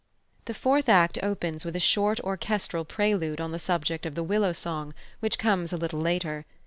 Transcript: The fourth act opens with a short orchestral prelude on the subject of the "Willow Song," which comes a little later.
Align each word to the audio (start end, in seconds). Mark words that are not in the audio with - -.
The 0.45 0.55
fourth 0.55 0.89
act 0.89 1.19
opens 1.21 1.63
with 1.63 1.75
a 1.75 1.79
short 1.79 2.19
orchestral 2.21 2.85
prelude 2.85 3.39
on 3.39 3.51
the 3.51 3.59
subject 3.59 4.07
of 4.07 4.15
the 4.15 4.23
"Willow 4.23 4.51
Song," 4.51 4.95
which 5.19 5.37
comes 5.37 5.71
a 5.71 5.77
little 5.77 5.99
later. 5.99 6.43